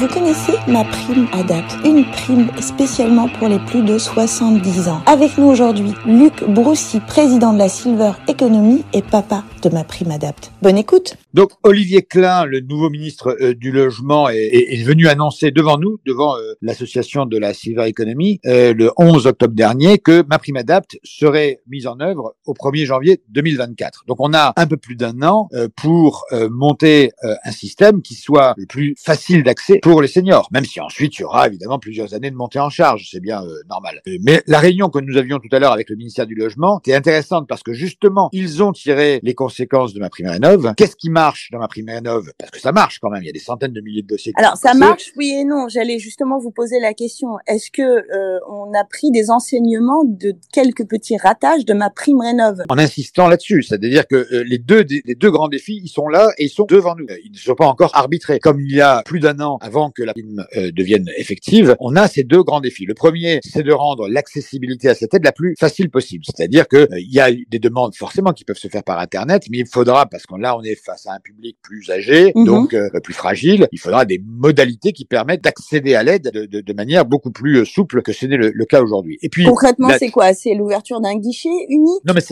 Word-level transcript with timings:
Vous 0.00 0.08
connaissez 0.08 0.54
ma 0.66 0.82
prime 0.82 1.28
Adapt, 1.30 1.76
une 1.84 2.06
prime 2.06 2.48
spécialement 2.62 3.28
pour 3.28 3.48
les 3.48 3.58
plus 3.58 3.82
de 3.82 3.98
70 3.98 4.88
ans. 4.88 5.02
Avec 5.04 5.36
nous 5.36 5.44
aujourd'hui, 5.44 5.92
Luc 6.06 6.42
Broussy, 6.42 7.00
président 7.00 7.52
de 7.52 7.58
la 7.58 7.68
Silver 7.68 8.12
Economy 8.26 8.82
et 8.94 9.02
papa 9.02 9.44
de 9.62 9.68
ma 9.68 9.84
prime 9.84 10.10
Adapt. 10.10 10.52
Bonne 10.62 10.78
écoute. 10.78 11.16
Donc 11.34 11.50
Olivier 11.62 12.02
Klein, 12.02 12.46
le 12.46 12.60
nouveau 12.60 12.88
ministre 12.88 13.36
euh, 13.40 13.54
du 13.54 13.70
logement, 13.70 14.30
est, 14.30 14.82
venu 14.82 15.06
annoncer 15.06 15.50
devant 15.50 15.76
nous, 15.76 15.98
devant 16.06 16.34
euh, 16.36 16.54
l'association 16.62 17.26
de 17.26 17.36
la 17.36 17.52
Silver 17.52 17.86
Economy, 17.86 18.40
euh, 18.46 18.72
le 18.72 18.90
11 18.96 19.26
octobre 19.26 19.54
dernier, 19.54 19.98
que 19.98 20.24
ma 20.28 20.38
prime 20.38 20.56
Adapt 20.56 20.98
serait 21.04 21.60
mise 21.68 21.86
en 21.86 22.00
œuvre 22.00 22.34
au 22.46 22.54
1er 22.54 22.86
janvier 22.86 23.22
2024. 23.28 24.04
Donc 24.08 24.16
on 24.20 24.32
a 24.32 24.54
un 24.56 24.66
peu 24.66 24.78
plus 24.78 24.96
d'un 24.96 25.22
an 25.22 25.48
pour 25.76 26.24
monter 26.50 27.10
un 27.22 27.50
système 27.50 28.02
qui 28.02 28.14
soit 28.14 28.54
le 28.56 28.66
plus 28.66 28.94
facile 28.98 29.42
d'accès 29.42 29.80
pour 29.90 30.02
les 30.02 30.08
seniors, 30.08 30.48
même 30.52 30.64
si 30.64 30.80
ensuite 30.80 31.18
il 31.18 31.22
y 31.22 31.24
aura 31.24 31.48
évidemment 31.48 31.80
plusieurs 31.80 32.14
années 32.14 32.30
de 32.30 32.36
montée 32.36 32.60
en 32.60 32.70
charge, 32.70 33.08
c'est 33.10 33.18
bien 33.18 33.42
normal. 33.68 34.00
Mais 34.20 34.40
la 34.46 34.60
réunion 34.60 34.88
que 34.88 35.00
nous 35.00 35.16
avions 35.16 35.40
tout 35.40 35.48
à 35.50 35.58
l'heure 35.58 35.72
avec 35.72 35.90
le 35.90 35.96
ministère 35.96 36.26
du 36.26 36.36
Logement 36.36 36.78
était 36.78 36.94
intéressante 36.94 37.48
parce 37.48 37.64
que 37.64 37.72
justement, 37.72 38.28
ils 38.32 38.62
ont 38.62 38.70
tiré 38.70 39.18
les 39.24 39.34
conséquences 39.34 39.92
de 39.92 39.98
ma 39.98 40.08
prime 40.08 40.28
rénov. 40.28 40.74
Qu'est-ce 40.76 40.94
qui 40.94 41.10
marche 41.10 41.48
dans 41.50 41.58
ma 41.58 41.66
prime 41.66 41.88
rénov 41.88 42.30
Parce 42.38 42.52
que 42.52 42.60
ça 42.60 42.70
marche 42.70 43.00
quand 43.00 43.10
même, 43.10 43.24
il 43.24 43.26
y 43.26 43.30
a 43.30 43.32
des 43.32 43.40
centaines 43.40 43.72
de 43.72 43.80
milliers 43.80 44.02
de 44.02 44.06
dossiers. 44.06 44.32
Alors 44.36 44.56
ça 44.56 44.74
marche, 44.74 45.10
oui 45.16 45.34
et 45.36 45.44
non. 45.44 45.66
J'allais 45.68 45.98
justement 45.98 46.38
vous 46.38 46.52
poser 46.52 46.78
la 46.78 46.94
question. 46.94 47.38
Est-ce 47.48 47.72
que 47.72 47.82
euh, 47.82 48.38
on 48.48 48.72
a 48.74 48.84
pris 48.84 49.10
des 49.10 49.28
enseignements 49.28 50.04
de 50.04 50.36
quelques 50.52 50.86
petits 50.86 51.16
ratages 51.16 51.64
de 51.64 51.74
ma 51.74 51.90
prime 51.90 52.20
rénov 52.20 52.62
En 52.68 52.78
insistant 52.78 53.26
là-dessus, 53.26 53.64
c'est-à-dire 53.64 54.06
que 54.06 54.14
euh, 54.14 54.44
les 54.46 54.58
deux 54.58 54.86
les 55.04 55.16
deux 55.16 55.32
grands 55.32 55.48
défis, 55.48 55.80
ils 55.82 55.88
sont 55.88 56.06
là 56.06 56.30
et 56.38 56.44
ils 56.44 56.50
sont 56.50 56.66
devant 56.68 56.94
nous. 56.94 57.06
Ils 57.24 57.32
ne 57.32 57.36
sont 57.36 57.56
pas 57.56 57.66
encore 57.66 57.96
arbitrés. 57.96 58.38
Comme 58.38 58.60
il 58.60 58.72
y 58.72 58.80
a 58.80 59.02
plus 59.04 59.18
d'un 59.18 59.40
an 59.40 59.58
avant 59.60 59.79
que 59.88 60.02
la 60.02 60.12
prime 60.12 60.44
euh, 60.56 60.70
devienne 60.70 61.08
effective, 61.16 61.76
on 61.80 61.96
a 61.96 62.08
ces 62.08 62.24
deux 62.24 62.42
grands 62.42 62.60
défis. 62.60 62.84
Le 62.84 62.94
premier, 62.94 63.40
c'est 63.42 63.62
de 63.62 63.72
rendre 63.72 64.08
l'accessibilité 64.08 64.88
à 64.90 64.94
cette 64.94 65.14
aide 65.14 65.24
la 65.24 65.32
plus 65.32 65.54
facile 65.58 65.88
possible. 65.88 66.24
C'est-à-dire 66.26 66.68
que 66.68 66.88
il 66.98 67.12
y 67.12 67.20
a 67.20 67.30
des 67.32 67.58
demandes 67.58 67.94
forcément 67.94 68.32
qui 68.32 68.44
peuvent 68.44 68.58
se 68.58 68.68
faire 68.68 68.84
par 68.84 68.98
internet, 68.98 69.44
mais 69.50 69.58
il 69.58 69.66
faudra 69.66 70.06
parce 70.06 70.26
qu'on 70.26 70.36
là 70.36 70.56
on 70.56 70.62
est 70.62 70.74
face 70.74 71.06
à 71.06 71.14
un 71.14 71.20
public 71.20 71.56
plus 71.62 71.90
âgé, 71.90 72.32
mhm. 72.34 72.44
donc 72.44 72.74
euh, 72.74 72.88
plus 73.02 73.14
fragile, 73.14 73.68
il 73.72 73.78
faudra 73.78 74.04
des 74.04 74.20
modalités 74.24 74.92
qui 74.92 75.04
permettent 75.04 75.44
d'accéder 75.44 75.94
à 75.94 76.02
l'aide 76.02 76.30
de, 76.34 76.46
de, 76.46 76.60
de, 76.60 76.72
manière 76.72 77.04
beaucoup 77.04 77.30
plus 77.30 77.58
euh, 77.58 77.64
souple 77.64 78.02
que 78.02 78.12
ce 78.12 78.26
n'est 78.26 78.36
le, 78.36 78.64
cas 78.64 78.82
aujourd'hui. 78.82 79.18
Et 79.22 79.28
puis 79.28 79.44
concrètement, 79.44 79.88
c'est 79.98 80.10
quoi? 80.10 80.34
C'est 80.34 80.54
l'ouverture 80.54 81.00
d'un 81.00 81.16
guichet 81.16 81.48
unique 81.68 82.02
Non, 82.04 82.14
mais 82.14 82.22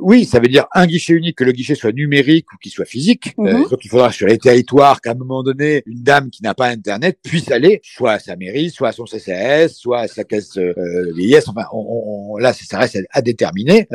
oui, 0.00 0.24
ça 0.24 0.40
veut 0.40 0.48
dire 0.48 0.66
un 0.74 0.86
guichet 0.86 1.12
unique, 1.12 1.36
que 1.36 1.44
le 1.44 1.52
guichet 1.52 1.74
soit 1.74 1.92
numérique 1.92 2.52
ou 2.52 2.56
qu'il 2.58 2.72
soit 2.72 2.84
physique. 2.84 3.34
Euh, 3.38 3.58
mhm. 3.58 3.68
donc 3.70 3.84
il 3.84 3.88
faudra 3.88 4.12
sur 4.12 4.26
les 4.26 4.38
territoires 4.38 5.00
qu'à 5.00 5.12
un 5.12 5.14
moment 5.14 5.42
donné, 5.42 5.82
une 5.86 6.02
dame 6.02 6.30
qui 6.30 6.42
n'a 6.42 6.54
pas 6.54 6.68
internet 6.68 6.95
puisse 7.22 7.50
aller 7.50 7.80
soit 7.82 8.12
à 8.12 8.18
sa 8.18 8.36
mairie, 8.36 8.70
soit 8.70 8.88
à 8.88 8.92
son 8.92 9.04
CCAS, 9.04 9.68
soit 9.68 10.00
à 10.00 10.08
sa 10.08 10.24
caisse 10.24 10.56
euh, 10.58 11.12
vieillesse. 11.14 11.48
Enfin, 11.48 11.64
on, 11.72 12.32
on, 12.34 12.36
là, 12.36 12.52
ça 12.52 12.78
reste 12.78 12.98
à, 13.10 13.22
déterminer. 13.22 13.88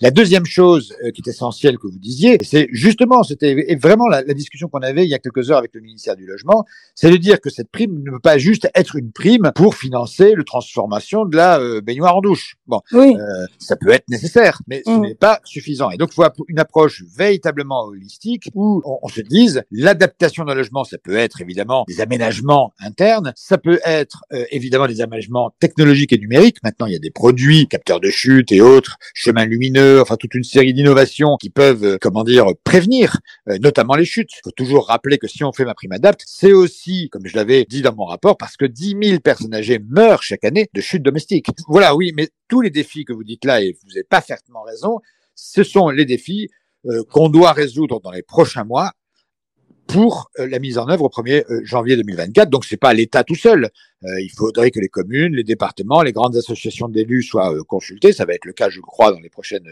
la 0.00 0.10
deuxième 0.10 0.46
chose 0.46 0.94
qui 1.14 1.22
est 1.24 1.28
essentielle 1.28 1.78
que 1.78 1.86
vous 1.86 1.98
disiez, 1.98 2.38
c'est 2.42 2.68
justement, 2.72 3.22
c'était 3.22 3.76
vraiment 3.80 4.08
la, 4.08 4.22
la 4.22 4.34
discussion 4.34 4.68
qu'on 4.68 4.80
avait 4.80 5.04
il 5.04 5.10
y 5.10 5.14
a 5.14 5.18
quelques 5.18 5.50
heures 5.50 5.58
avec 5.58 5.74
le 5.74 5.80
ministère 5.80 6.16
du 6.16 6.26
Logement, 6.26 6.64
c'est 6.94 7.10
de 7.10 7.16
dire 7.16 7.40
que 7.40 7.50
cette 7.50 7.70
prime 7.70 8.02
ne 8.02 8.10
peut 8.10 8.20
pas 8.20 8.38
juste 8.38 8.68
être 8.74 8.96
une 8.96 9.12
prime 9.12 9.52
pour 9.54 9.74
financer 9.74 10.34
le 10.34 10.44
transformation 10.44 11.24
de 11.24 11.36
la 11.36 11.60
euh, 11.60 11.80
baignoire 11.80 12.16
en 12.16 12.20
douche. 12.20 12.56
Bon, 12.66 12.80
oui. 12.92 13.14
euh, 13.16 13.46
ça 13.58 13.76
peut 13.76 13.90
être 13.90 14.08
nécessaire, 14.08 14.60
mais 14.66 14.82
ce 14.84 14.90
mm. 14.90 15.00
n'est 15.00 15.14
pas 15.14 15.40
suffisant. 15.44 15.90
Et 15.90 15.96
donc, 15.96 16.10
il 16.12 16.14
faut 16.14 16.44
une 16.48 16.58
approche 16.58 17.02
véritablement 17.16 17.84
holistique 17.84 18.50
où 18.54 18.82
on, 18.84 18.98
on 19.02 19.08
se 19.08 19.20
dise 19.20 19.62
l'adaptation 19.70 20.44
d'un 20.44 20.54
logement, 20.54 20.84
ça 20.84 20.98
peut 20.98 21.16
être 21.16 21.40
évidemment 21.40 21.84
des 21.88 22.00
aménagements 22.00 22.47
internes, 22.80 23.32
ça 23.36 23.58
peut 23.58 23.80
être 23.84 24.24
euh, 24.32 24.44
évidemment 24.50 24.86
des 24.86 25.00
aménagements 25.00 25.54
technologiques 25.58 26.12
et 26.12 26.18
numériques. 26.18 26.58
Maintenant, 26.62 26.86
il 26.86 26.92
y 26.92 26.96
a 26.96 27.00
des 27.00 27.10
produits, 27.10 27.66
capteurs 27.66 28.00
de 28.00 28.10
chute 28.10 28.52
et 28.52 28.60
autres, 28.60 28.98
chemins 29.14 29.44
lumineux, 29.44 30.00
enfin 30.00 30.16
toute 30.16 30.34
une 30.34 30.44
série 30.44 30.74
d'innovations 30.74 31.36
qui 31.36 31.50
peuvent, 31.50 31.84
euh, 31.84 31.98
comment 32.00 32.24
dire, 32.24 32.46
prévenir 32.64 33.18
notamment 33.60 33.94
les 33.94 34.04
chutes. 34.04 34.30
Il 34.32 34.40
faut 34.44 34.50
toujours 34.50 34.86
rappeler 34.86 35.18
que 35.18 35.26
si 35.26 35.42
on 35.42 35.52
fait 35.52 35.64
ma 35.64 35.74
prime 35.74 35.92
adapt, 35.92 36.22
c'est 36.26 36.52
aussi, 36.52 37.08
comme 37.10 37.26
je 37.26 37.36
l'avais 37.36 37.64
dit 37.64 37.82
dans 37.82 37.94
mon 37.94 38.04
rapport, 38.04 38.36
parce 38.36 38.56
que 38.56 38.66
10 38.66 38.96
000 39.02 39.20
personnes 39.20 39.54
âgées 39.54 39.80
meurent 39.88 40.22
chaque 40.22 40.44
année 40.44 40.68
de 40.74 40.80
chutes 40.80 41.02
domestiques. 41.02 41.46
Voilà, 41.68 41.94
oui, 41.94 42.12
mais 42.14 42.28
tous 42.48 42.60
les 42.60 42.70
défis 42.70 43.04
que 43.04 43.12
vous 43.12 43.24
dites 43.24 43.44
là, 43.44 43.62
et 43.62 43.72
vous 43.72 43.88
n'avez 43.88 44.04
pas 44.04 44.18
parfaitement 44.28 44.62
raison, 44.62 45.00
ce 45.34 45.62
sont 45.62 45.88
les 45.88 46.04
défis 46.04 46.48
euh, 46.86 47.02
qu'on 47.10 47.28
doit 47.28 47.52
résoudre 47.52 48.00
dans 48.00 48.10
les 48.10 48.22
prochains 48.22 48.64
mois 48.64 48.92
pour 49.88 50.30
euh, 50.38 50.46
la 50.46 50.58
mise 50.58 50.78
en 50.78 50.88
œuvre 50.88 51.04
au 51.04 51.08
1er 51.08 51.44
euh, 51.50 51.60
janvier 51.64 51.96
2024. 51.96 52.50
Donc, 52.50 52.64
c'est 52.66 52.76
pas 52.76 52.92
l'État 52.92 53.24
tout 53.24 53.34
seul. 53.34 53.70
Euh, 54.04 54.20
il 54.20 54.30
faudrait 54.30 54.70
que 54.70 54.78
les 54.78 54.88
communes, 54.88 55.34
les 55.34 55.44
départements, 55.44 56.02
les 56.02 56.12
grandes 56.12 56.36
associations 56.36 56.88
d'élus 56.88 57.22
soient 57.22 57.52
consultés. 57.64 58.12
Ça 58.12 58.26
va 58.26 58.34
être 58.34 58.44
le 58.44 58.52
cas, 58.52 58.68
je 58.68 58.80
crois, 58.80 59.10
dans 59.10 59.18
les 59.18 59.30
prochaines 59.30 59.68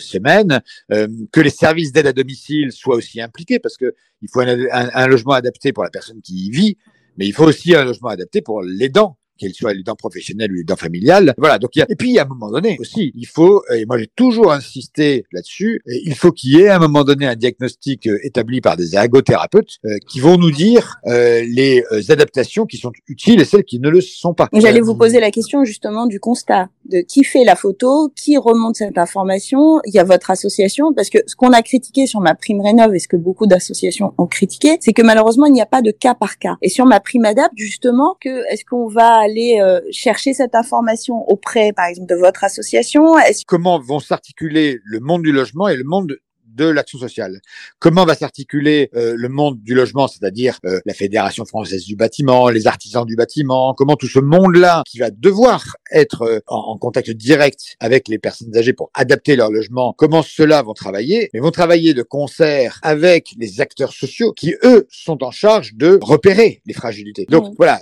semaines. 0.00 0.60
que 0.88 1.40
les 1.40 1.50
services 1.50 1.92
d'aide 1.92 2.08
à 2.08 2.12
domicile 2.12 2.72
soient 2.72 2.96
aussi 2.96 3.20
impliqués, 3.20 3.60
parce 3.60 3.76
que 3.76 3.94
il 4.20 4.28
faut 4.28 4.40
un, 4.40 4.66
un, 4.72 5.06
logement 5.06 5.32
adapté 5.32 5.72
pour 5.72 5.84
la 5.84 5.90
personne 5.90 6.20
qui 6.20 6.46
y 6.46 6.50
vit, 6.50 6.76
mais 7.16 7.26
il 7.26 7.32
faut 7.32 7.44
aussi 7.44 7.74
un 7.76 7.84
logement 7.84 8.08
adapté 8.08 8.42
pour 8.42 8.62
l'aidant 8.62 9.16
qu'elle 9.38 9.54
soit 9.54 9.74
les 9.74 9.82
dents 9.82 9.96
professionnelles 9.96 10.52
ou 10.52 10.56
les 10.56 10.64
dents 10.64 10.76
familiales. 10.76 11.34
Voilà. 11.38 11.58
Donc, 11.58 11.76
il 11.76 11.80
y 11.80 11.82
a... 11.82 11.86
et 11.88 11.96
puis, 11.96 12.18
à 12.18 12.22
un 12.22 12.26
moment 12.26 12.50
donné 12.50 12.76
aussi, 12.80 13.12
il 13.14 13.26
faut, 13.26 13.62
et 13.74 13.84
moi 13.86 13.98
j'ai 13.98 14.10
toujours 14.14 14.52
insisté 14.52 15.24
là-dessus, 15.32 15.82
il 15.86 16.14
faut 16.14 16.32
qu'il 16.32 16.56
y 16.56 16.62
ait 16.62 16.68
à 16.68 16.76
un 16.76 16.78
moment 16.78 17.04
donné 17.04 17.26
un 17.26 17.34
diagnostic 17.34 18.06
euh, 18.06 18.18
établi 18.22 18.60
par 18.60 18.76
des 18.76 18.94
ergothérapeutes 18.94 19.78
euh, 19.84 19.96
qui 20.08 20.20
vont 20.20 20.36
nous 20.36 20.50
dire 20.50 20.96
euh, 21.06 21.42
les 21.46 21.84
adaptations 22.08 22.66
qui 22.66 22.76
sont 22.76 22.92
utiles 23.08 23.40
et 23.40 23.44
celles 23.44 23.64
qui 23.64 23.78
ne 23.80 23.88
le 23.88 24.00
sont 24.00 24.34
pas. 24.34 24.48
J'allais 24.52 24.80
vous 24.80 24.96
poser 24.96 25.20
la 25.20 25.30
question 25.30 25.64
justement 25.64 26.06
du 26.06 26.20
constat 26.20 26.68
de 26.90 27.00
qui 27.00 27.24
fait 27.24 27.44
la 27.44 27.56
photo, 27.56 28.12
qui 28.14 28.36
remonte 28.36 28.76
cette 28.76 28.98
information. 28.98 29.80
Il 29.86 29.94
y 29.94 29.98
a 29.98 30.04
votre 30.04 30.30
association 30.30 30.92
parce 30.92 31.10
que 31.10 31.18
ce 31.26 31.34
qu'on 31.34 31.50
a 31.50 31.62
critiqué 31.62 32.06
sur 32.06 32.20
ma 32.20 32.34
prime 32.34 32.60
rénov 32.60 32.94
et 32.94 32.98
ce 32.98 33.08
que 33.08 33.16
beaucoup 33.16 33.46
d'associations 33.46 34.14
ont 34.18 34.26
critiqué, 34.26 34.76
c'est 34.80 34.92
que 34.92 35.02
malheureusement 35.02 35.46
il 35.46 35.52
n'y 35.52 35.62
a 35.62 35.66
pas 35.66 35.82
de 35.82 35.90
cas 35.90 36.14
par 36.14 36.38
cas. 36.38 36.56
Et 36.62 36.68
sur 36.68 36.86
ma 36.86 37.00
prime 37.00 37.24
adapt 37.24 37.52
justement, 37.56 38.16
que 38.20 38.52
est-ce 38.52 38.64
qu'on 38.64 38.86
va 38.86 39.25
aller 39.26 39.60
euh, 39.60 39.80
chercher 39.90 40.32
cette 40.32 40.54
information 40.54 41.28
auprès, 41.28 41.72
par 41.72 41.86
exemple, 41.86 42.08
de 42.08 42.16
votre 42.16 42.44
association? 42.44 43.14
Comment 43.46 43.78
vont 43.78 44.00
s'articuler 44.00 44.78
le 44.84 45.00
monde 45.00 45.22
du 45.22 45.32
logement 45.32 45.68
et 45.68 45.76
le 45.76 45.84
monde 45.84 46.16
de 46.56 46.64
l'action 46.64 46.98
sociale. 46.98 47.40
Comment 47.78 48.04
va 48.04 48.14
s'articuler 48.14 48.90
euh, 48.96 49.14
le 49.16 49.28
monde 49.28 49.60
du 49.62 49.74
logement, 49.74 50.08
c'est-à-dire 50.08 50.58
euh, 50.64 50.80
la 50.86 50.94
Fédération 50.94 51.44
française 51.44 51.84
du 51.84 51.96
bâtiment, 51.96 52.48
les 52.48 52.66
artisans 52.66 53.04
du 53.04 53.14
bâtiment, 53.14 53.74
comment 53.74 53.96
tout 53.96 54.08
ce 54.08 54.18
monde-là 54.18 54.82
qui 54.86 54.98
va 54.98 55.10
devoir 55.10 55.76
être 55.92 56.22
euh, 56.22 56.40
en, 56.46 56.76
contact 56.78 57.10
direct 57.10 57.76
avec 57.80 58.08
les 58.08 58.18
personnes 58.18 58.56
âgées 58.56 58.72
pour 58.72 58.90
adapter 58.94 59.36
leur 59.36 59.50
logement, 59.50 59.94
comment 59.96 60.22
ceux-là 60.22 60.62
vont 60.62 60.72
travailler, 60.72 61.30
mais 61.34 61.40
vont 61.40 61.50
travailler 61.50 61.94
de 61.94 62.02
concert 62.02 62.78
avec 62.82 63.34
les 63.38 63.60
acteurs 63.60 63.92
sociaux 63.92 64.32
qui, 64.32 64.54
eux, 64.64 64.86
sont 64.90 65.22
en 65.22 65.30
charge 65.30 65.74
de 65.74 65.98
repérer 66.02 66.62
les 66.66 66.74
fragilités. 66.74 67.26
Donc 67.28 67.54
voilà. 67.58 67.80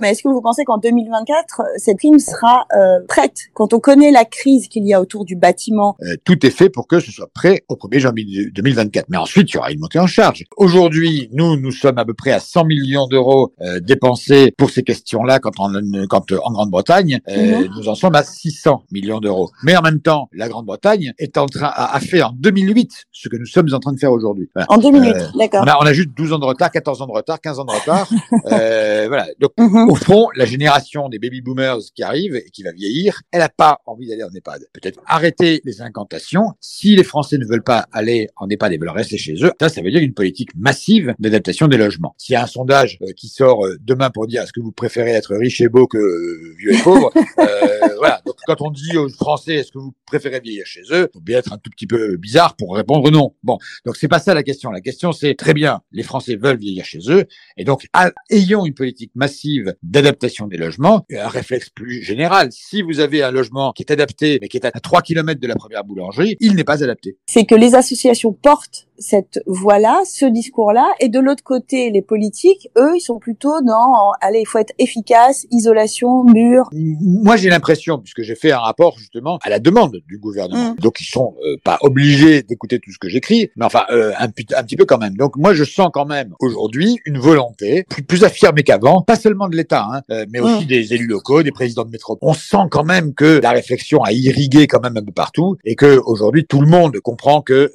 Mais 0.00 0.10
est-ce 0.10 0.22
que 0.22 0.28
vous 0.28 0.40
pensez 0.40 0.64
qu'en 0.64 0.78
2024, 0.78 1.62
cette 1.76 1.98
prime 1.98 2.18
sera 2.18 2.66
prête? 3.08 3.36
Quand 3.54 3.74
on 3.74 3.80
connaît 3.80 4.10
la 4.10 4.24
crise 4.24 4.68
qu'il 4.68 4.86
y 4.86 4.94
a 4.94 5.00
autour 5.00 5.24
du 5.24 5.36
bâtiment 5.36 5.96
Tout 6.24 6.46
est 6.46 6.50
fait 6.50 6.70
pour 6.70 6.86
que 6.86 7.00
ce 7.00 7.10
soit 7.10 7.30
prêt 7.32 7.64
au 7.68 7.74
1er 7.74 8.05
2024. 8.12 9.06
Mais 9.08 9.16
ensuite, 9.16 9.50
il 9.50 9.54
y 9.54 9.58
aura 9.58 9.70
une 9.70 9.80
montée 9.80 9.98
en 9.98 10.06
charge. 10.06 10.44
Aujourd'hui, 10.56 11.28
nous, 11.32 11.56
nous 11.56 11.72
sommes 11.72 11.98
à 11.98 12.04
peu 12.04 12.14
près 12.14 12.32
à 12.32 12.40
100 12.40 12.64
millions 12.64 13.06
d'euros 13.06 13.52
euh, 13.60 13.80
dépensés 13.80 14.52
pour 14.56 14.70
ces 14.70 14.82
questions-là 14.82 15.38
quand, 15.38 15.58
en, 15.58 15.72
quand 16.08 16.32
en 16.32 16.52
Grande-Bretagne, 16.52 17.20
euh, 17.28 17.60
mhm. 17.60 17.68
nous 17.76 17.88
en 17.88 17.94
sommes 17.94 18.14
à 18.14 18.22
600 18.22 18.84
millions 18.90 19.20
d'euros. 19.20 19.50
Mais 19.62 19.76
en 19.76 19.82
même 19.82 20.00
temps, 20.00 20.28
la 20.32 20.48
Grande-Bretagne 20.48 21.12
est 21.18 21.38
en 21.38 21.46
train, 21.46 21.70
a, 21.74 21.98
fait 22.00 22.22
en 22.22 22.32
2008 22.32 23.06
ce 23.12 23.28
que 23.28 23.36
nous 23.36 23.46
sommes 23.46 23.72
en 23.72 23.80
train 23.80 23.92
de 23.92 23.98
faire 23.98 24.12
aujourd'hui. 24.12 24.48
En 24.68 24.78
2008, 24.78 25.08
euh, 25.08 25.26
d'accord. 25.38 25.62
On 25.64 25.68
a, 25.68 25.78
on 25.80 25.86
a 25.86 25.92
juste 25.92 26.10
12 26.16 26.32
ans 26.32 26.38
de 26.38 26.44
retard, 26.44 26.70
14 26.70 27.02
ans 27.02 27.06
de 27.06 27.12
retard, 27.12 27.40
15 27.40 27.58
ans 27.60 27.64
de 27.64 27.72
retard. 27.72 28.08
voilà. 28.44 29.26
Donc, 29.40 29.52
mhm. 29.58 29.90
au 29.90 29.94
fond, 29.94 30.28
la 30.34 30.44
génération 30.44 31.08
des 31.08 31.18
baby 31.18 31.40
boomers 31.40 31.78
qui 31.94 32.02
arrive 32.02 32.36
et 32.36 32.50
qui 32.50 32.62
va 32.62 32.72
vieillir, 32.72 33.20
elle 33.32 33.40
n'a 33.40 33.48
pas 33.48 33.80
envie 33.86 34.08
d'aller 34.08 34.24
en 34.24 34.34
EHPAD. 34.34 34.66
Peut-être 34.72 35.00
arrêter 35.06 35.60
les 35.64 35.82
incantations. 35.82 36.52
Si 36.60 36.96
les 36.96 37.04
Français 37.04 37.38
ne 37.38 37.44
veulent 37.44 37.62
pas 37.62 37.86
aller 37.96 38.28
en 38.36 38.48
EHPAD 38.48 38.74
et 38.74 38.78
veulent 38.78 38.90
rester 38.90 39.16
chez 39.16 39.34
eux, 39.42 39.52
ça, 39.60 39.68
ça 39.68 39.82
veut 39.82 39.90
dire 39.90 40.02
une 40.02 40.12
politique 40.12 40.50
massive 40.54 41.14
d'adaptation 41.18 41.66
des 41.66 41.78
logements. 41.78 42.14
S'il 42.18 42.34
y 42.34 42.36
a 42.36 42.42
un 42.42 42.46
sondage 42.46 42.98
euh, 43.02 43.12
qui 43.16 43.28
sort 43.28 43.64
euh, 43.64 43.76
demain 43.82 44.10
pour 44.10 44.26
dire 44.26 44.42
est-ce 44.42 44.52
que 44.52 44.60
vous 44.60 44.72
préférez 44.72 45.12
être 45.12 45.34
riche 45.34 45.60
et 45.60 45.68
beau 45.68 45.86
que 45.86 45.98
euh, 45.98 46.54
vieux 46.58 46.74
et 46.74 46.82
pauvre, 46.82 47.12
voilà. 47.98 48.15
Quand 48.46 48.60
on 48.60 48.70
dit 48.70 48.96
aux 48.96 49.08
Français 49.08 49.54
est-ce 49.54 49.72
que 49.72 49.78
vous 49.78 49.94
préférez 50.06 50.40
vieillir 50.40 50.66
chez 50.66 50.82
eux, 50.90 51.08
faut 51.12 51.20
bien 51.20 51.38
être 51.38 51.52
un 51.52 51.58
tout 51.58 51.70
petit 51.70 51.86
peu 51.86 52.16
bizarre 52.16 52.56
pour 52.56 52.74
répondre 52.74 53.10
non. 53.10 53.34
Bon, 53.42 53.58
donc 53.84 53.96
c'est 53.96 54.08
pas 54.08 54.18
ça 54.18 54.34
la 54.34 54.42
question. 54.42 54.70
La 54.70 54.80
question 54.80 55.12
c'est 55.12 55.34
très 55.34 55.54
bien, 55.54 55.80
les 55.92 56.02
Français 56.02 56.36
veulent 56.36 56.58
vieillir 56.58 56.84
chez 56.84 57.00
eux, 57.08 57.24
et 57.56 57.64
donc 57.64 57.86
ayons 58.30 58.66
une 58.66 58.74
politique 58.74 59.12
massive 59.14 59.74
d'adaptation 59.82 60.46
des 60.46 60.56
logements, 60.56 61.06
un 61.12 61.28
réflexe 61.28 61.70
plus 61.70 62.02
général. 62.02 62.48
Si 62.52 62.82
vous 62.82 63.00
avez 63.00 63.22
un 63.22 63.30
logement 63.30 63.72
qui 63.72 63.82
est 63.82 63.92
adapté 63.92 64.38
mais 64.40 64.48
qui 64.48 64.56
est 64.56 64.66
à 64.66 64.72
3 64.72 65.02
km 65.02 65.40
de 65.40 65.46
la 65.46 65.54
première 65.54 65.84
boulangerie, 65.84 66.36
il 66.40 66.54
n'est 66.54 66.64
pas 66.64 66.82
adapté. 66.82 67.16
C'est 67.26 67.44
que 67.44 67.54
les 67.54 67.74
associations 67.74 68.32
portent 68.32 68.85
cette 68.98 69.40
voie-là, 69.46 70.02
ce 70.04 70.26
discours-là, 70.26 70.88
et 71.00 71.08
de 71.08 71.20
l'autre 71.20 71.42
côté, 71.42 71.90
les 71.90 72.02
politiques, 72.02 72.68
eux, 72.76 72.92
ils 72.96 73.00
sont 73.00 73.18
plutôt 73.18 73.60
dans, 73.62 74.12
allez, 74.20 74.40
il 74.40 74.46
faut 74.46 74.58
être 74.58 74.72
efficace, 74.78 75.46
isolation, 75.50 76.24
mur. 76.24 76.68
Moi, 76.72 77.36
j'ai 77.36 77.50
l'impression, 77.50 77.98
puisque 77.98 78.22
j'ai 78.22 78.34
fait 78.34 78.52
un 78.52 78.58
rapport 78.58 78.98
justement 78.98 79.38
à 79.42 79.50
la 79.50 79.58
demande 79.58 80.00
du 80.06 80.18
gouvernement, 80.18 80.72
mm. 80.72 80.76
donc 80.76 81.00
ils 81.00 81.06
sont 81.06 81.34
euh, 81.44 81.56
pas 81.62 81.78
obligés 81.82 82.42
d'écouter 82.42 82.78
tout 82.78 82.92
ce 82.92 82.98
que 82.98 83.08
j'écris, 83.08 83.50
mais 83.56 83.64
enfin 83.64 83.84
euh, 83.90 84.12
un, 84.18 84.26
un, 84.26 84.64
petit 84.64 84.76
peu 84.76 84.84
quand 84.84 84.98
même. 84.98 85.16
Donc 85.16 85.36
moi, 85.36 85.54
je 85.54 85.64
sens 85.64 85.90
quand 85.92 86.06
même 86.06 86.34
aujourd'hui 86.40 86.98
une 87.04 87.18
volonté 87.18 87.84
plus, 87.88 88.02
plus 88.02 88.24
affirmée 88.24 88.62
qu'avant, 88.62 89.02
pas 89.02 89.16
seulement 89.16 89.48
de 89.48 89.56
l'État, 89.56 89.86
hein, 89.90 90.02
euh, 90.10 90.26
mais 90.30 90.40
aussi 90.40 90.64
mm. 90.64 90.68
des 90.68 90.94
élus 90.94 91.06
locaux, 91.06 91.42
des 91.42 91.52
présidents 91.52 91.84
de 91.84 91.90
métropole. 91.90 92.28
On 92.28 92.34
sent 92.34 92.68
quand 92.70 92.84
même 92.84 93.14
que 93.14 93.40
la 93.42 93.50
réflexion 93.50 94.02
a 94.02 94.12
irrigué 94.12 94.66
quand 94.66 94.80
même 94.80 94.96
un 94.96 95.04
peu 95.04 95.12
partout, 95.12 95.56
et 95.64 95.74
que 95.74 96.00
aujourd'hui 96.04 96.46
tout 96.46 96.60
le 96.60 96.68
monde 96.68 96.98
comprend 97.00 97.42
que 97.42 97.72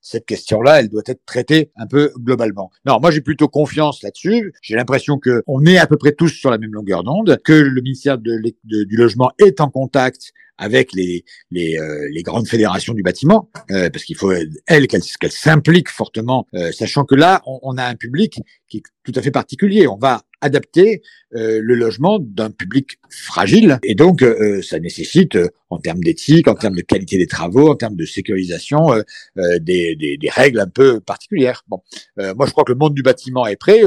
cette 0.00 0.26
question-là, 0.64 0.80
elle 0.80 0.88
doit 0.88 1.02
être 1.06 1.24
traitée 1.26 1.70
un 1.76 1.86
peu 1.86 2.12
globalement. 2.18 2.70
Non, 2.86 2.98
moi 3.00 3.10
j'ai 3.10 3.20
plutôt 3.20 3.48
confiance 3.48 4.02
là-dessus. 4.02 4.52
J'ai 4.62 4.76
l'impression 4.76 5.18
que 5.18 5.42
on 5.46 5.64
est 5.66 5.78
à 5.78 5.86
peu 5.86 5.96
près 5.96 6.12
tous 6.12 6.28
sur 6.28 6.50
la 6.50 6.58
même 6.58 6.72
longueur 6.72 7.02
d'onde, 7.02 7.38
que 7.44 7.52
le 7.52 7.80
ministère 7.80 8.18
du 8.18 8.96
logement 8.96 9.30
est 9.38 9.60
en 9.60 9.70
contact 9.70 10.32
avec 10.56 10.92
les 10.92 11.24
les, 11.50 11.78
euh, 11.78 12.08
les 12.12 12.22
grandes 12.22 12.46
fédérations 12.46 12.94
du 12.94 13.02
bâtiment, 13.02 13.50
euh, 13.70 13.90
parce 13.90 14.04
qu'il 14.04 14.16
faut 14.16 14.32
elles 14.66 14.86
qu'elles 14.86 15.02
s'impliquent 15.30 15.90
fortement, 15.90 16.46
euh, 16.54 16.70
sachant 16.70 17.04
que 17.04 17.16
là 17.16 17.42
on, 17.46 17.58
on, 17.62 17.76
a 17.76 17.84
un 17.84 17.96
public 17.96 18.40
qui 18.68 18.82
tout 19.04 19.12
à 19.14 19.22
fait 19.22 19.30
particulier. 19.30 19.86
On 19.86 19.96
va 19.96 20.22
adapter 20.40 21.02
le 21.30 21.74
logement 21.74 22.18
d'un 22.20 22.50
public 22.50 22.98
fragile, 23.08 23.78
et 23.82 23.94
donc 23.94 24.22
ça 24.62 24.78
nécessite 24.78 25.38
en 25.70 25.78
termes 25.78 26.00
d'éthique, 26.00 26.48
en 26.48 26.54
termes 26.54 26.76
de 26.76 26.82
qualité 26.82 27.16
des 27.16 27.26
travaux, 27.26 27.70
en 27.70 27.76
termes 27.76 27.96
de 27.96 28.04
sécurisation, 28.04 28.90
des, 29.36 29.96
des, 29.96 30.18
des, 30.18 30.28
règles 30.28 30.60
un 30.60 30.68
peu 30.68 31.00
particulières. 31.00 31.64
Bon, 31.68 31.80
moi 32.18 32.46
je 32.46 32.50
crois 32.50 32.64
que 32.64 32.72
le 32.72 32.78
monde 32.78 32.92
du 32.92 33.02
bâtiment 33.02 33.46
est 33.46 33.56
prêt 33.56 33.80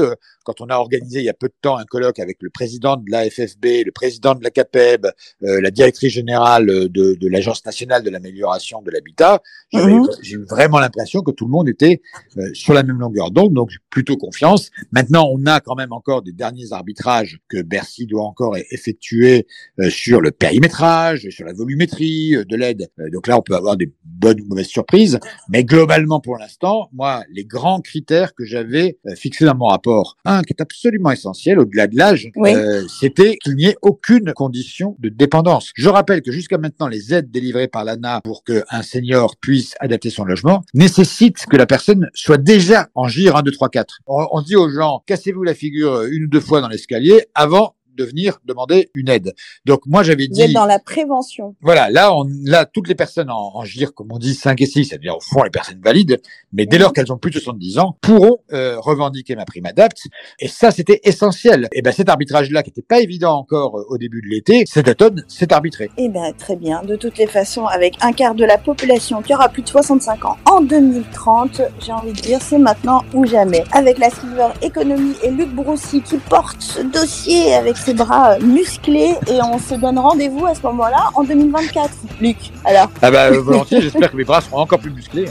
quand 0.48 0.62
on 0.62 0.70
a 0.70 0.76
organisé 0.76 1.18
il 1.18 1.26
y 1.26 1.28
a 1.28 1.34
peu 1.34 1.48
de 1.48 1.54
temps 1.60 1.76
un 1.76 1.84
colloque 1.84 2.18
avec 2.18 2.38
le 2.40 2.48
président 2.48 2.96
de 2.96 3.10
la 3.10 3.28
FFB, 3.28 3.84
le 3.84 3.92
président 3.92 4.34
de 4.34 4.42
la 4.42 4.48
CAPEB, 4.48 5.06
euh, 5.42 5.60
la 5.60 5.70
directrice 5.70 6.10
générale 6.10 6.66
de, 6.66 6.88
de 6.88 7.28
l'Agence 7.28 7.66
nationale 7.66 8.02
de 8.02 8.08
l'amélioration 8.08 8.80
de 8.80 8.90
l'habitat, 8.90 9.42
mhm. 9.74 10.08
j'ai 10.22 10.36
eu 10.36 10.44
vraiment 10.48 10.78
l'impression 10.78 11.20
que 11.20 11.32
tout 11.32 11.44
le 11.44 11.50
monde 11.50 11.68
était 11.68 12.00
euh, 12.38 12.48
sur 12.54 12.72
la 12.72 12.82
même 12.82 12.98
longueur 12.98 13.30
d'onde, 13.30 13.52
donc 13.52 13.72
plutôt 13.90 14.16
confiance. 14.16 14.70
Maintenant, 14.90 15.07
on 15.16 15.46
a 15.46 15.60
quand 15.60 15.74
même 15.74 15.92
encore 15.92 16.22
des 16.22 16.32
derniers 16.32 16.72
arbitrages 16.72 17.38
que 17.48 17.62
Bercy 17.62 18.06
doit 18.06 18.24
encore 18.24 18.56
effectuer 18.70 19.46
euh, 19.80 19.90
sur 19.90 20.20
le 20.20 20.30
périmétrage, 20.30 21.28
sur 21.30 21.44
la 21.44 21.52
volumétrie 21.52 22.36
de 22.48 22.56
l'aide. 22.56 22.90
donc 23.12 23.26
là, 23.26 23.38
on 23.38 23.42
peut 23.42 23.54
avoir 23.54 23.76
des 23.76 23.92
bonnes 24.04 24.40
ou 24.40 24.46
mauvaises 24.46 24.66
surprises, 24.66 25.18
mais 25.48 25.64
globalement, 25.64 26.20
pour 26.20 26.36
l'instant, 26.36 26.88
moi, 26.92 27.24
les 27.30 27.44
grands 27.44 27.80
critères 27.80 28.34
que 28.34 28.44
j'avais 28.44 28.98
fixés 29.16 29.44
dans 29.44 29.56
mon 29.56 29.66
rapport, 29.66 30.16
qui 30.24 30.52
est 30.52 30.60
absolument 30.60 31.10
essentiel 31.10 31.58
au-delà 31.58 31.86
de 31.86 31.96
l'âge, 31.96 32.30
euh, 32.36 32.84
c'était 32.88 33.36
qu'il 33.36 33.54
n'y 33.56 33.66
ait 33.66 33.76
aucune 33.82 34.32
condition 34.32 34.96
de 34.98 35.08
dépendance. 35.08 35.72
Je 35.74 35.88
rappelle 35.88 36.22
que 36.22 36.32
jusqu'à 36.32 36.58
maintenant, 36.58 36.88
les 36.88 37.14
aides 37.14 37.30
délivrées 37.30 37.68
par 37.68 37.84
l'ANA 37.84 38.20
pour 38.22 38.44
qu'un 38.44 38.82
senior 38.82 39.36
puisse 39.36 39.74
adapter 39.80 40.10
son 40.10 40.24
logement 40.24 40.62
nécessitent 40.74 41.46
que 41.46 41.56
la 41.56 41.66
personne 41.66 42.08
soit 42.14 42.38
déjà 42.38 42.88
en 42.94 43.08
GIR 43.08 43.36
1, 43.36 43.42
2, 43.42 43.50
3, 43.52 43.68
4. 43.68 44.00
On, 44.06 44.26
on 44.32 44.42
dit 44.42 44.56
aux 44.56 44.70
gens, 44.70 44.97
cassez-vous 45.06 45.42
la 45.42 45.54
figure 45.54 46.02
une 46.02 46.24
ou 46.24 46.28
deux 46.28 46.40
fois 46.40 46.60
dans 46.60 46.68
l'escalier 46.68 47.26
avant 47.34 47.74
de 47.98 48.04
venir 48.04 48.38
demander 48.44 48.90
une 48.94 49.08
aide. 49.08 49.34
Donc 49.66 49.80
moi 49.86 50.02
j'avais 50.02 50.28
dit. 50.28 50.40
Vous 50.40 50.46
êtes 50.46 50.52
dans 50.52 50.66
la 50.66 50.78
prévention. 50.78 51.54
Voilà, 51.60 51.90
là 51.90 52.14
on, 52.14 52.24
là 52.44 52.64
toutes 52.64 52.88
les 52.88 52.94
personnes 52.94 53.30
en, 53.30 53.52
en 53.54 53.64
GIR, 53.64 53.92
comme 53.94 54.08
on 54.10 54.18
dit 54.18 54.34
5 54.34 54.60
et 54.60 54.66
6, 54.66 54.86
c'est-à-dire 54.86 55.16
au 55.16 55.20
fond 55.20 55.42
les 55.42 55.50
personnes 55.50 55.80
valides, 55.82 56.20
mais 56.52 56.66
dès 56.66 56.78
lors 56.78 56.92
qu'elles 56.92 57.12
ont 57.12 57.18
plus 57.18 57.30
de 57.30 57.38
70 57.38 57.78
ans, 57.78 57.96
pourront 58.00 58.38
euh, 58.52 58.78
revendiquer 58.78 59.36
ma 59.36 59.44
prime 59.44 59.66
adapt. 59.66 60.06
Et 60.38 60.48
ça 60.48 60.70
c'était 60.70 61.00
essentiel. 61.04 61.68
Et 61.72 61.82
ben 61.82 61.92
cet 61.92 62.08
arbitrage-là 62.08 62.62
qui 62.62 62.70
n'était 62.70 62.82
pas 62.82 63.00
évident 63.00 63.36
encore 63.36 63.78
euh, 63.78 63.84
au 63.88 63.98
début 63.98 64.22
de 64.22 64.28
l'été, 64.28 64.64
cet 64.66 64.88
automne 64.88 65.24
s'est 65.28 65.52
arbitré. 65.52 65.86
Et 65.96 66.04
eh 66.04 66.08
ben 66.08 66.32
très 66.38 66.56
bien. 66.56 66.82
De 66.82 66.96
toutes 66.96 67.18
les 67.18 67.26
façons, 67.26 67.66
avec 67.66 67.94
un 68.00 68.12
quart 68.12 68.34
de 68.34 68.44
la 68.44 68.58
population 68.58 69.22
qui 69.22 69.34
aura 69.34 69.48
plus 69.48 69.62
de 69.62 69.68
65 69.68 70.24
ans 70.24 70.36
en 70.44 70.60
2030, 70.60 71.62
j'ai 71.80 71.92
envie 71.92 72.12
de 72.12 72.20
dire 72.20 72.40
c'est 72.40 72.58
maintenant 72.58 73.02
ou 73.12 73.26
jamais. 73.26 73.64
Avec 73.72 73.98
la 73.98 74.10
Silver 74.10 74.48
Economy 74.62 75.14
et 75.22 75.30
Luc 75.30 75.54
Broussy 75.54 76.00
qui 76.02 76.18
porte 76.18 76.60
ce 76.60 76.82
dossier 76.82 77.54
avec 77.54 77.76
bras 77.92 78.38
musclés 78.38 79.14
et 79.26 79.42
on 79.42 79.58
se 79.58 79.74
donne 79.74 79.98
rendez-vous 79.98 80.46
à 80.46 80.54
ce 80.54 80.62
moment-là 80.62 81.10
en 81.14 81.24
2024. 81.24 81.90
Luc, 82.20 82.36
alors 82.64 82.88
Ah 83.02 83.10
bah 83.10 83.30
volontiers, 83.30 83.80
j'espère 83.82 84.10
que 84.10 84.16
mes 84.16 84.24
bras 84.24 84.40
seront 84.40 84.58
encore 84.58 84.78
plus 84.78 84.90
musclés. 84.90 85.26